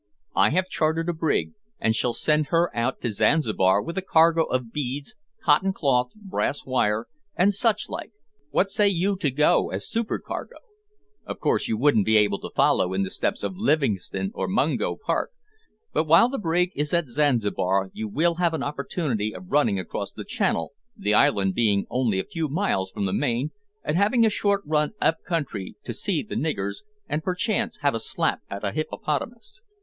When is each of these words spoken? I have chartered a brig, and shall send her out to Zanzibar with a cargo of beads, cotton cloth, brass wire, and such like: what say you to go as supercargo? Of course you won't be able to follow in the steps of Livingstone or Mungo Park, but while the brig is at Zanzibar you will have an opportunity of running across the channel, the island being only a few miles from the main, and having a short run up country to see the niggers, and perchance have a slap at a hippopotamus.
I 0.35 0.49
have 0.49 0.67
chartered 0.67 1.09
a 1.09 1.13
brig, 1.13 1.51
and 1.79 1.93
shall 1.95 2.13
send 2.15 2.47
her 2.47 2.75
out 2.75 3.01
to 3.01 3.11
Zanzibar 3.11 3.83
with 3.83 3.99
a 3.99 4.01
cargo 4.01 4.45
of 4.45 4.73
beads, 4.73 5.13
cotton 5.45 5.73
cloth, 5.73 6.13
brass 6.15 6.65
wire, 6.65 7.05
and 7.35 7.53
such 7.53 7.87
like: 7.87 8.11
what 8.49 8.69
say 8.71 8.87
you 8.89 9.15
to 9.17 9.29
go 9.29 9.69
as 9.69 9.87
supercargo? 9.87 10.55
Of 11.27 11.39
course 11.39 11.67
you 11.67 11.77
won't 11.77 12.03
be 12.03 12.17
able 12.17 12.39
to 12.39 12.49
follow 12.55 12.95
in 12.95 13.03
the 13.03 13.11
steps 13.11 13.43
of 13.43 13.57
Livingstone 13.57 14.31
or 14.33 14.47
Mungo 14.47 14.95
Park, 15.05 15.33
but 15.93 16.05
while 16.05 16.29
the 16.29 16.39
brig 16.39 16.71
is 16.73 16.95
at 16.95 17.07
Zanzibar 17.11 17.91
you 17.93 18.07
will 18.07 18.37
have 18.41 18.55
an 18.55 18.63
opportunity 18.63 19.35
of 19.35 19.51
running 19.51 19.77
across 19.77 20.11
the 20.11 20.25
channel, 20.25 20.73
the 20.97 21.13
island 21.13 21.53
being 21.53 21.85
only 21.91 22.19
a 22.19 22.23
few 22.23 22.47
miles 22.49 22.89
from 22.89 23.05
the 23.05 23.13
main, 23.13 23.51
and 23.83 23.97
having 23.97 24.25
a 24.25 24.31
short 24.31 24.63
run 24.65 24.93
up 24.99 25.17
country 25.27 25.75
to 25.83 25.93
see 25.93 26.23
the 26.23 26.33
niggers, 26.33 26.77
and 27.07 27.21
perchance 27.23 27.77
have 27.81 27.93
a 27.93 27.99
slap 27.99 28.39
at 28.49 28.63
a 28.65 28.71
hippopotamus. 28.71 29.61